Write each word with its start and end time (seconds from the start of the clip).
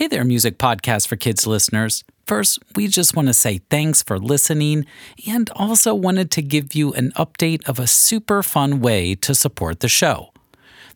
Hey 0.00 0.06
there, 0.06 0.24
Music 0.24 0.56
Podcast 0.56 1.08
for 1.08 1.16
Kids 1.16 1.46
listeners. 1.46 2.04
First, 2.26 2.58
we 2.74 2.88
just 2.88 3.14
want 3.14 3.28
to 3.28 3.34
say 3.34 3.58
thanks 3.68 4.02
for 4.02 4.18
listening 4.18 4.86
and 5.28 5.50
also 5.50 5.94
wanted 5.94 6.30
to 6.30 6.40
give 6.40 6.74
you 6.74 6.94
an 6.94 7.12
update 7.18 7.68
of 7.68 7.78
a 7.78 7.86
super 7.86 8.42
fun 8.42 8.80
way 8.80 9.14
to 9.16 9.34
support 9.34 9.80
the 9.80 9.90
show. 9.90 10.32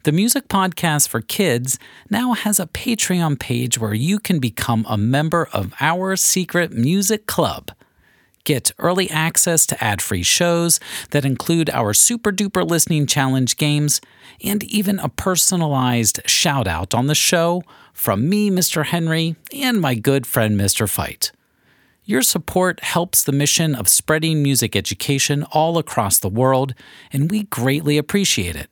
The 0.04 0.12
Music 0.12 0.48
Podcast 0.48 1.09
for 1.09 1.21
Kids 1.21 1.79
now 2.09 2.32
has 2.32 2.59
a 2.59 2.64
Patreon 2.64 3.38
page 3.38 3.79
where 3.79 3.93
you 3.93 4.19
can 4.19 4.38
become 4.38 4.87
a 4.89 4.96
member 4.96 5.50
of 5.52 5.75
our 5.80 6.16
secret 6.16 6.73
music 6.73 7.27
club. 7.27 7.73
Get 8.45 8.73
early 8.79 9.11
access 9.11 9.65
to 9.67 9.83
ad 9.83 10.03
free 10.03 10.23
shows 10.23 10.79
that 11.11 11.25
include 11.25 11.71
our 11.71 11.95
super 11.95 12.31
duper 12.31 12.69
listening 12.69 13.07
challenge 13.07 13.57
games 13.57 14.03
and 14.45 14.63
even 14.65 14.99
a 14.99 15.09
personalized 15.09 16.21
shout 16.27 16.69
out 16.69 16.95
on 16.95 17.07
the 17.07 17.15
show 17.15 17.62
from 17.95 18.29
me, 18.29 18.51
Mr. 18.51 18.85
Henry, 18.85 19.37
and 19.55 19.80
my 19.80 19.95
good 19.95 20.27
friend, 20.27 20.61
Mr. 20.61 20.87
Fite. 20.88 21.33
Your 22.05 22.21
support 22.21 22.80
helps 22.80 23.23
the 23.23 23.33
mission 23.33 23.75
of 23.75 23.88
spreading 23.88 24.43
music 24.43 24.77
education 24.77 25.45
all 25.45 25.79
across 25.79 26.19
the 26.19 26.29
world, 26.29 26.74
and 27.11 27.30
we 27.30 27.45
greatly 27.45 27.97
appreciate 27.97 28.57
it. 28.57 28.69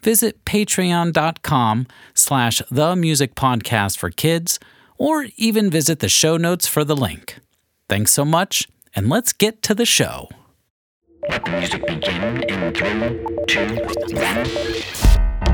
Visit 0.00 0.44
patreon.com 0.44 1.88
slash 2.14 2.62
the 2.70 2.94
music 2.94 3.34
podcast 3.34 3.98
for 3.98 4.10
kids, 4.10 4.60
or 4.96 5.26
even 5.36 5.70
visit 5.70 5.98
the 5.98 6.08
show 6.08 6.36
notes 6.36 6.68
for 6.68 6.84
the 6.84 6.94
link. 6.94 7.40
Thanks 7.88 8.12
so 8.12 8.24
much, 8.24 8.68
and 8.94 9.08
let's 9.08 9.32
get 9.32 9.62
to 9.62 9.74
the 9.74 9.86
show. 9.86 10.28
Let 11.28 11.44
the 11.44 11.50
music 11.52 11.86
begin 11.86 12.42
in 12.44 12.74
three, 12.74 13.24
two, 13.46 13.66
one. 14.16 15.52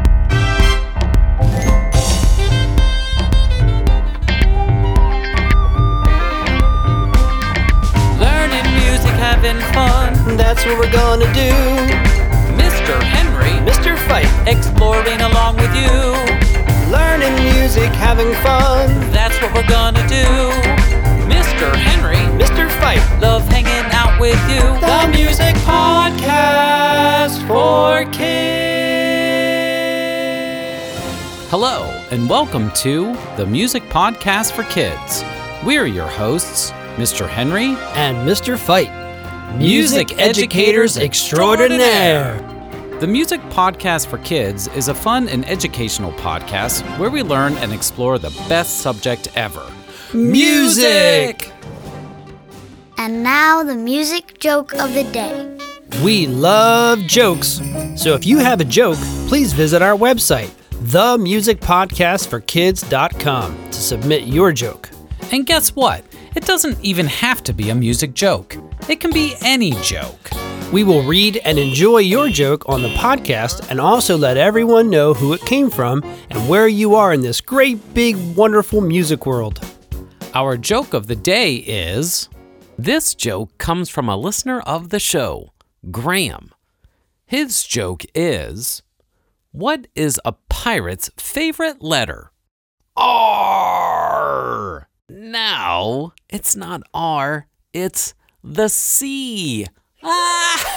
Learning 8.18 8.66
music, 8.80 9.14
having 9.20 9.60
fun. 9.74 10.36
That's 10.36 10.64
what 10.64 10.78
we're 10.78 10.92
gonna 10.92 11.32
do. 11.34 11.52
Mr. 12.56 13.00
Henry, 13.02 13.54
Mr. 13.70 13.98
Fite, 14.08 14.26
exploring 14.48 15.20
along 15.20 15.56
with 15.56 15.74
you. 15.76 16.48
learning 16.90 17.34
music, 17.52 17.90
having 17.92 18.32
fun. 18.42 18.88
That's 19.12 19.36
what 19.42 19.52
we're 19.54 19.68
gonna 19.68 20.06
do. 20.08 20.77
For 27.48 28.04
kids. 28.12 28.28
Hello, 31.48 31.84
and 32.10 32.28
welcome 32.28 32.70
to 32.72 33.14
the 33.38 33.46
Music 33.46 33.82
Podcast 33.84 34.52
for 34.52 34.64
Kids. 34.64 35.24
We're 35.64 35.86
your 35.86 36.08
hosts, 36.08 36.72
Mr. 36.96 37.26
Henry, 37.26 37.74
And 37.94 38.28
Mr. 38.28 38.58
Fite, 38.58 38.92
Music 39.56 40.18
educators 40.18 40.98
extraordinaire. 40.98 42.36
The 43.00 43.06
Music 43.06 43.40
Podcast 43.48 44.08
for 44.08 44.18
Kids 44.18 44.68
is 44.76 44.88
a 44.88 44.94
fun 44.94 45.26
and 45.30 45.48
educational 45.48 46.12
podcast 46.12 46.82
where 46.98 47.08
we 47.08 47.22
learn 47.22 47.54
and 47.54 47.72
explore 47.72 48.18
the 48.18 48.30
best 48.50 48.80
subject 48.80 49.28
ever 49.34 49.66
Music! 50.12 51.50
And 52.98 53.22
now 53.22 53.62
the 53.62 53.74
music 53.74 54.38
joke 54.38 54.74
of 54.74 54.92
the 54.92 55.04
day. 55.04 55.47
We 56.02 56.26
love 56.26 57.00
jokes. 57.00 57.60
So 57.96 58.14
if 58.14 58.26
you 58.26 58.38
have 58.38 58.60
a 58.60 58.64
joke, 58.64 58.98
please 59.26 59.52
visit 59.52 59.82
our 59.82 59.96
website, 59.96 60.50
themusicpodcastforkids.com, 60.70 63.70
to 63.70 63.80
submit 63.80 64.22
your 64.24 64.52
joke. 64.52 64.90
And 65.32 65.44
guess 65.44 65.74
what? 65.74 66.04
It 66.34 66.44
doesn't 66.44 66.82
even 66.84 67.06
have 67.06 67.42
to 67.44 67.52
be 67.52 67.70
a 67.70 67.74
music 67.74 68.14
joke, 68.14 68.56
it 68.88 69.00
can 69.00 69.12
be 69.12 69.34
any 69.42 69.72
joke. 69.82 70.30
We 70.72 70.84
will 70.84 71.02
read 71.02 71.40
and 71.44 71.58
enjoy 71.58 71.98
your 72.00 72.28
joke 72.28 72.68
on 72.68 72.82
the 72.82 72.90
podcast 72.90 73.70
and 73.70 73.80
also 73.80 74.18
let 74.18 74.36
everyone 74.36 74.90
know 74.90 75.14
who 75.14 75.32
it 75.32 75.40
came 75.40 75.70
from 75.70 76.02
and 76.28 76.46
where 76.46 76.68
you 76.68 76.94
are 76.94 77.14
in 77.14 77.22
this 77.22 77.40
great, 77.40 77.94
big, 77.94 78.16
wonderful 78.36 78.82
music 78.82 79.24
world. 79.24 79.64
Our 80.34 80.58
joke 80.58 80.92
of 80.92 81.06
the 81.06 81.16
day 81.16 81.54
is 81.54 82.28
this 82.76 83.14
joke 83.14 83.56
comes 83.56 83.88
from 83.88 84.10
a 84.10 84.16
listener 84.16 84.60
of 84.60 84.90
the 84.90 85.00
show, 85.00 85.52
Graham. 85.90 86.52
His 87.26 87.64
joke 87.64 88.04
is 88.14 88.82
What 89.52 89.86
is 89.94 90.18
a 90.24 90.32
pirate's 90.48 91.10
favorite 91.16 91.82
letter? 91.82 92.32
R. 92.96 94.88
Now, 95.08 96.12
it's 96.28 96.56
not 96.56 96.82
R, 96.92 97.46
it's 97.72 98.14
the 98.42 98.68
C. 98.68 99.66
Ah! 100.02 100.74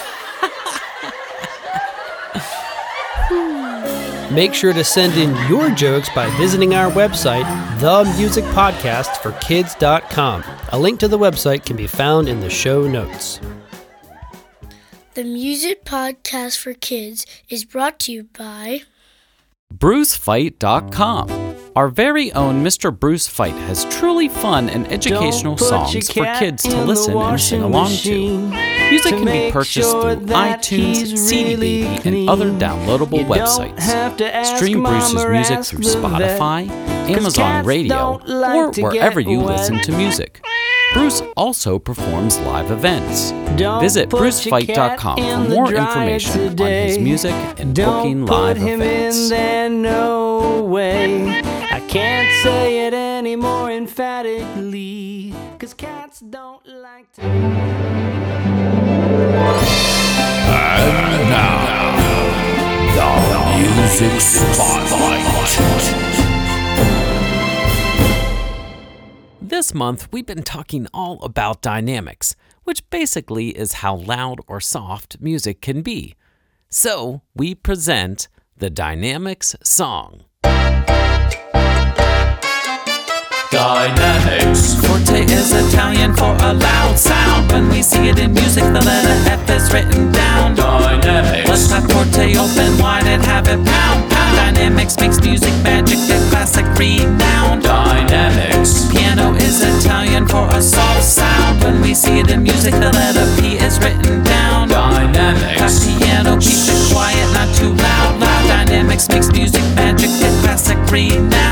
Make 4.31 4.53
sure 4.53 4.71
to 4.71 4.83
send 4.83 5.15
in 5.15 5.35
your 5.49 5.71
jokes 5.71 6.09
by 6.15 6.29
visiting 6.37 6.73
our 6.73 6.89
website, 6.91 7.43
themusicpodcastforkids.com. 7.79 10.43
A 10.69 10.79
link 10.79 11.01
to 11.01 11.09
the 11.09 11.19
website 11.19 11.65
can 11.65 11.75
be 11.75 11.87
found 11.87 12.29
in 12.29 12.39
the 12.39 12.49
show 12.49 12.87
notes. 12.87 13.41
The 15.13 15.23
Music 15.25 15.83
Podcast 15.83 16.57
for 16.57 16.73
Kids 16.73 17.25
is 17.49 17.65
brought 17.65 17.99
to 17.99 18.13
you 18.13 18.23
by 18.37 18.83
BruceFite.com. 19.73 21.57
Our 21.75 21.89
very 21.89 22.31
own 22.31 22.63
Mr. 22.63 22.97
Bruce 22.97 23.27
Fite 23.27 23.53
has 23.53 23.83
truly 23.93 24.29
fun 24.29 24.69
and 24.69 24.89
educational 24.89 25.57
songs 25.57 26.09
for 26.09 26.23
kids 26.39 26.63
to 26.63 26.81
listen 26.85 27.17
and 27.17 27.41
sing 27.41 27.61
along 27.61 27.91
to. 27.91 28.37
Music 28.89 29.11
can 29.11 29.25
be 29.25 29.51
purchased 29.51 29.91
through 29.91 30.15
iTunes, 30.27 31.17
CD 31.17 31.55
Baby, 31.57 31.83
and 32.05 32.29
other 32.29 32.49
downloadable 32.49 33.25
websites. 33.25 33.81
Stream 34.55 34.81
Bruce's 34.81 35.25
music 35.25 35.65
through 35.65 35.83
Spotify, 35.89 36.69
Amazon 36.69 37.65
Radio, 37.65 38.21
or 38.27 38.71
wherever 38.71 39.19
you 39.19 39.41
listen 39.41 39.81
to 39.81 39.91
music. 39.91 40.41
Bruce 40.93 41.21
also 41.37 41.79
performs 41.79 42.37
live 42.39 42.71
events. 42.71 43.31
Visit 43.81 44.09
BruceFite.com 44.09 45.17
for 45.17 45.49
more 45.49 45.73
information 45.73 46.59
on 46.59 46.67
his 46.67 46.97
music 46.99 47.33
and 47.57 47.73
booking 47.75 48.25
live 48.25 48.57
events. 48.57 49.29
there 49.29 49.69
no 49.69 50.63
way. 50.63 51.41
I 51.71 51.79
can't 51.87 52.29
say 52.43 52.87
it 52.87 52.93
any 52.93 53.35
more 53.35 53.71
emphatically. 53.71 55.33
Cause 55.59 55.73
cats 55.73 56.19
don't 56.19 56.65
like 56.67 57.11
to. 57.13 57.21
Music 64.01 64.21
Spotlight. 64.21 66.00
This 69.61 69.75
month, 69.75 70.11
we've 70.11 70.25
been 70.25 70.41
talking 70.41 70.87
all 70.91 71.21
about 71.21 71.61
dynamics, 71.61 72.35
which 72.63 72.89
basically 72.89 73.49
is 73.49 73.73
how 73.73 73.93
loud 73.93 74.39
or 74.47 74.59
soft 74.59 75.21
music 75.21 75.61
can 75.61 75.83
be. 75.83 76.15
So, 76.71 77.21
we 77.35 77.53
present 77.53 78.27
the 78.57 78.71
Dynamics 78.71 79.55
song. 79.61 80.25
Dynamics. 83.51 84.83
Forte 84.83 85.25
is 85.29 85.53
Italian 85.53 86.15
for 86.15 86.33
a 86.41 86.53
loud 86.55 86.97
sound. 86.97 87.51
When 87.51 87.69
we 87.69 87.83
see 87.83 88.09
it 88.09 88.17
in 88.17 88.33
music, 88.33 88.63
the 88.63 88.81
letter 88.83 89.29
F 89.29 89.47
is 89.47 89.71
written 89.71 90.11
down. 90.11 90.55
Dynamics. 90.55 91.47
Let's 91.47 91.69
have 91.69 91.83
Forte 91.91 92.35
open 92.35 92.79
wide 92.81 93.05
and 93.05 93.23
have 93.25 93.47
it 93.47 93.63
pound, 93.63 94.09
pound. 94.11 94.55
Dynamics 94.55 94.97
makes 94.97 95.21
music 95.21 95.53
magic, 95.61 95.99
a 96.09 96.17
classic 96.31 96.65
renowned. 96.79 97.70
Written 103.81 104.23
down. 104.23 104.69
Dynamics. 104.69 105.85
piano, 105.85 106.37
keep 106.39 106.61
it 106.69 106.93
quiet, 106.93 107.27
not 107.33 107.49
too 107.55 107.73
loud. 107.73 108.19
Loud 108.19 108.47
dynamics 108.47 109.09
makes 109.09 109.31
music 109.31 109.63
magic, 109.75 110.09
a 110.09 110.29
classic 110.41 110.77
renowned. 110.91 111.50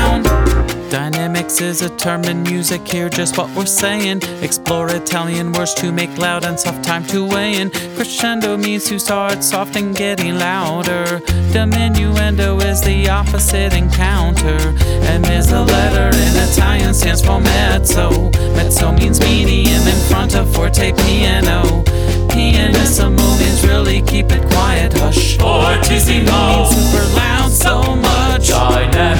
Is 1.60 1.82
a 1.82 1.94
term 1.96 2.24
in 2.24 2.42
music, 2.42 2.88
hear 2.88 3.10
just 3.10 3.36
what 3.36 3.54
we're 3.54 3.66
saying. 3.66 4.22
Explore 4.40 4.88
Italian 4.92 5.52
words 5.52 5.74
to 5.74 5.92
make 5.92 6.16
loud 6.16 6.44
and 6.44 6.58
soft 6.58 6.82
time 6.82 7.04
to 7.08 7.26
weigh 7.28 7.60
in. 7.60 7.70
Crescendo 7.96 8.56
means 8.56 8.84
to 8.86 8.98
start 8.98 9.44
soft 9.44 9.76
and 9.76 9.94
getting 9.94 10.38
louder. 10.38 11.20
Diminuendo 11.52 12.64
is 12.64 12.80
the 12.80 13.10
opposite 13.10 13.74
and 13.74 13.92
counter. 13.92 14.58
M 15.04 15.24
is 15.26 15.52
a 15.52 15.62
letter 15.62 16.08
in 16.16 16.50
Italian, 16.50 16.94
stands 16.94 17.22
for 17.22 17.40
mezzo. 17.40 18.30
Mezzo 18.56 18.90
means 18.92 19.20
medium 19.20 19.86
in 19.86 20.00
front 20.08 20.34
of 20.34 20.52
forte 20.54 20.92
piano. 20.92 21.84
Pianissimo 22.30 23.38
means 23.38 23.66
really 23.66 24.00
keep 24.00 24.32
it 24.32 24.42
quiet, 24.50 24.94
hush. 24.94 25.36
Fortissimo. 25.36 26.24
Means 26.24 26.90
super 26.90 27.04
loud 27.16 27.50
so 27.50 27.96
much. 27.96 28.48
Dynamics. 28.48 29.19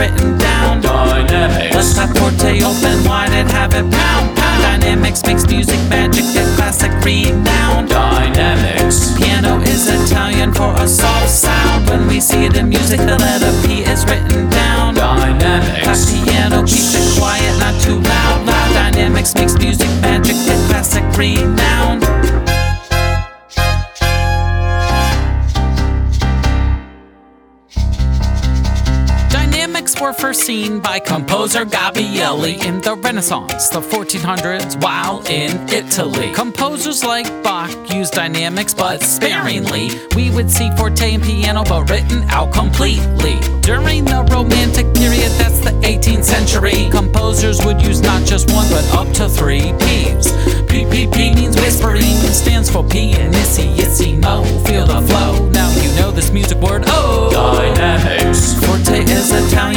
Written 0.00 0.38
down. 0.38 0.80
Dynamics. 0.80 1.76
Let's 1.76 1.92
have 1.98 2.16
forte 2.16 2.64
open 2.64 3.04
wide 3.04 3.32
and 3.36 3.48
have 3.50 3.74
it 3.74 3.84
pound 3.92 4.34
pound. 4.34 4.80
Dynamics 4.80 5.22
makes 5.24 5.46
music 5.46 5.78
magic 5.90 6.24
a 6.40 6.44
classic 6.56 6.92
renowned. 7.04 7.90
Dynamics. 7.90 9.12
Piano 9.18 9.60
is 9.60 9.88
Italian 9.88 10.54
for 10.54 10.72
a 10.80 10.88
soft 10.88 11.28
sound. 11.28 11.86
When 11.90 12.08
we 12.08 12.18
see 12.18 12.46
it 12.46 12.56
in 12.56 12.70
music, 12.70 13.00
the 13.00 13.18
letter 13.18 13.52
P 13.66 13.84
is 13.84 14.06
written 14.06 14.48
down. 14.48 14.94
Clap 14.94 15.38
Dynamics. 15.38 16.16
piano, 16.24 16.64
keep 16.64 16.88
it 16.96 17.06
quiet, 17.18 17.52
not 17.60 17.76
too 17.84 18.00
loud. 18.00 18.46
Loud 18.46 18.72
dynamics 18.72 19.34
makes 19.34 19.54
music 19.58 19.89
were 30.10 30.14
first 30.14 30.40
seen 30.40 30.80
by 30.80 30.98
composer 30.98 31.64
Gabrieli 31.64 32.64
in 32.64 32.80
the 32.80 32.96
Renaissance, 32.96 33.68
the 33.68 33.80
1400s, 33.80 34.82
while 34.82 35.20
in 35.28 35.52
Italy. 35.68 36.32
Composers 36.32 37.04
like 37.04 37.26
Bach 37.44 37.70
used 37.94 38.14
dynamics, 38.14 38.74
but 38.74 39.02
sparingly. 39.02 39.90
We 40.16 40.30
would 40.30 40.50
see 40.50 40.68
forte 40.76 41.14
and 41.14 41.22
piano, 41.22 41.62
but 41.62 41.88
written 41.90 42.24
out 42.28 42.52
completely. 42.52 43.38
During 43.60 44.04
the 44.04 44.26
Romantic 44.32 44.92
period, 44.94 45.30
that's 45.38 45.60
the 45.60 45.72
18th 45.82 46.24
century, 46.24 46.88
composers 46.90 47.64
would 47.64 47.80
use 47.80 48.00
not 48.00 48.26
just 48.26 48.50
one, 48.50 48.68
but 48.70 48.84
up 48.92 49.12
to 49.14 49.28
three 49.28 49.72
P's. 49.78 50.32
PPP 50.70 51.36
means 51.36 51.56
whispering, 51.56 52.16
stands 52.32 52.68
for 52.68 52.82
pianissimo. 52.82 54.42
Feel 54.64 54.86
the 54.86 55.02
flow, 55.06 55.48
now 55.50 55.70
you 55.82 55.88
know 56.00 56.10
this 56.10 56.32
music 56.32 56.58
word. 56.58 56.89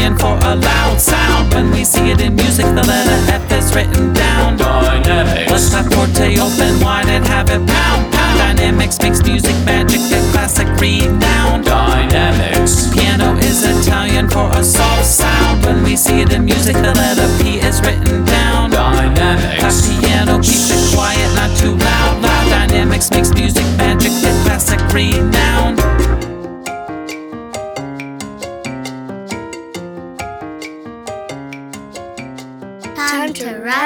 Dynamics. 0.04 0.22
Forte 0.22 0.44
is 0.44 0.44
Italian 0.44 0.44
for 0.44 0.48
a 0.48 0.56
loud 0.56 1.00
sound. 1.00 1.54
When 1.54 1.72
we 1.72 1.84
see 1.86 2.12
it 2.12 2.22
in 2.22 2.36
music, 2.36 2.66
the 2.66 2.84
letter 2.84 3.32
F 3.32 3.52
is 3.52 3.74
written 3.76 4.14
down. 4.14 4.58
Dynamics. 4.58 5.52
Let's 5.52 5.74
have 5.74 5.92
forte 5.94 6.38
open 6.40 6.80
wide 6.84 7.08
and 7.08 7.26
have 7.26 7.50
it 7.50 7.66
pound 7.66 8.12
pound. 8.12 8.40
Dynamics 8.40 9.00
makes 9.00 9.24
music 9.24 9.56
magic 9.66 10.02
a 10.12 10.20
classic 10.32 10.68
renowned. 10.80 11.66
Dynamics. 11.66 12.94
Piano 12.94 13.38
is 13.38 13.64
Italian 13.64 14.30
for 14.30 14.50
a 14.52 14.64
soft 14.64 15.06
sound. 15.06 15.66
When 15.66 15.84
we 15.84 15.96
see 15.96 16.22
it 16.22 16.34
in 16.34 16.46
music, 16.46 16.76
the 16.76 16.94
letter 16.94 17.28
P 17.42 17.60
is 17.60 17.80
written 17.82 18.26
down. 18.26 18.72
Dynamics. 18.72 19.88
piano, 20.02 20.40
keep 20.42 20.68
it 20.68 20.96
quiet, 20.96 21.30
not 21.36 21.56
too 21.58 21.76
loud. 21.76 22.22
Loud 22.22 22.50
dynamics 22.50 23.10
makes 23.12 23.34
music 23.34 23.66
magic 23.78 24.03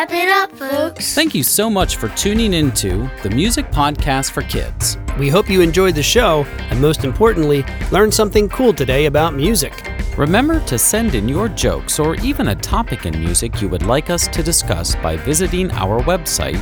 wrap 0.10 0.24
it 0.24 0.30
up, 0.30 0.52
folks. 0.58 1.14
Thank 1.14 1.36
you 1.36 1.44
so 1.44 1.70
much 1.70 1.98
for 1.98 2.08
tuning 2.10 2.54
into 2.54 3.10
the 3.24 3.30
Music 3.30 3.70
Podcast 3.72 4.32
for 4.32 4.42
Kids. 4.44 4.98
We 5.20 5.28
hope 5.30 5.50
you 5.50 5.62
enjoyed 5.62 5.96
the 5.96 6.04
show 6.04 6.46
and, 6.70 6.82
most 6.82 7.04
importantly, 7.04 7.66
learned 7.92 8.14
something 8.14 8.48
cool 8.50 8.74
today 8.74 9.06
about 9.06 9.34
music. 9.34 9.92
Remember 10.18 10.60
to 10.62 10.80
send 10.80 11.14
in 11.16 11.28
your 11.30 11.50
jokes 11.50 12.00
or 12.00 12.16
even 12.16 12.48
a 12.50 12.56
topic 12.56 13.06
in 13.06 13.20
music 13.20 13.62
you 13.62 13.70
would 13.70 13.86
like 13.86 14.10
us 14.10 14.28
to 14.30 14.42
discuss 14.42 14.96
by 14.96 15.16
visiting 15.18 15.70
our 15.72 16.02
website, 16.04 16.58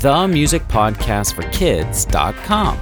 themusicpodcastforkids.com. 0.00 2.78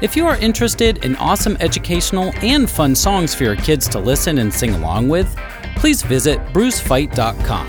If 0.00 0.14
you 0.14 0.28
are 0.28 0.36
interested 0.36 1.04
in 1.04 1.16
awesome 1.16 1.56
educational 1.58 2.32
and 2.36 2.70
fun 2.70 2.94
songs 2.94 3.34
for 3.34 3.42
your 3.42 3.56
kids 3.56 3.88
to 3.88 3.98
listen 3.98 4.38
and 4.38 4.54
sing 4.54 4.74
along 4.74 5.08
with, 5.08 5.34
please 5.74 6.02
visit 6.02 6.38
brucefite.com. 6.52 7.68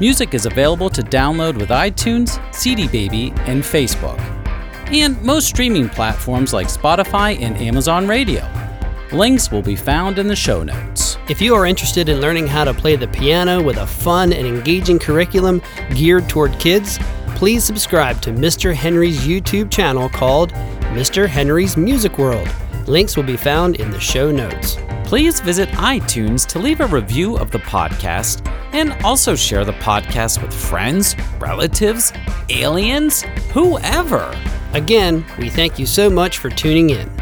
Music 0.00 0.32
is 0.32 0.46
available 0.46 0.88
to 0.88 1.02
download 1.02 1.56
with 1.58 1.70
iTunes, 1.70 2.38
CD 2.54 2.86
Baby, 2.86 3.32
and 3.46 3.64
Facebook, 3.64 4.16
and 4.92 5.20
most 5.24 5.48
streaming 5.48 5.88
platforms 5.88 6.52
like 6.52 6.68
Spotify 6.68 7.36
and 7.40 7.56
Amazon 7.56 8.06
Radio. 8.06 8.48
Links 9.10 9.50
will 9.50 9.62
be 9.62 9.74
found 9.74 10.20
in 10.20 10.28
the 10.28 10.36
show 10.36 10.62
notes. 10.62 11.16
If 11.28 11.40
you 11.40 11.52
are 11.56 11.66
interested 11.66 12.08
in 12.08 12.20
learning 12.20 12.46
how 12.46 12.62
to 12.62 12.72
play 12.72 12.94
the 12.94 13.08
piano 13.08 13.60
with 13.60 13.78
a 13.78 13.88
fun 13.88 14.32
and 14.32 14.46
engaging 14.46 15.00
curriculum 15.00 15.60
geared 15.96 16.28
toward 16.28 16.56
kids, 16.60 17.00
please 17.34 17.64
subscribe 17.64 18.20
to 18.20 18.30
Mr. 18.30 18.72
Henry's 18.72 19.26
YouTube 19.26 19.68
channel 19.68 20.08
called 20.08 20.52
Mr. 20.92 21.26
Henry's 21.26 21.76
Music 21.76 22.18
World. 22.18 22.48
Links 22.86 23.16
will 23.16 23.24
be 23.24 23.36
found 23.36 23.74
in 23.76 23.90
the 23.90 23.98
show 23.98 24.30
notes. 24.30 24.76
Please 25.02 25.40
visit 25.40 25.68
iTunes 25.70 26.46
to 26.46 26.60
leave 26.60 26.80
a 26.80 26.86
review 26.86 27.36
of 27.36 27.50
the 27.50 27.58
podcast 27.58 28.44
and 28.72 28.92
also 29.04 29.34
share 29.34 29.64
the 29.64 29.72
podcast 29.72 30.42
with 30.42 30.52
friends, 30.54 31.16
relatives, 31.38 32.12
aliens, 32.50 33.22
whoever. 33.52 34.34
Again, 34.72 35.24
we 35.38 35.48
thank 35.48 35.78
you 35.78 35.86
so 35.86 36.10
much 36.10 36.38
for 36.38 36.50
tuning 36.50 36.90
in. 36.90 37.17